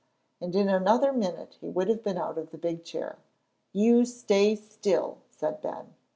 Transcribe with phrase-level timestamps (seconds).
[0.41, 3.19] And in another minute he would have been out of the big chair.
[3.71, 5.93] "You stay still," said Ben.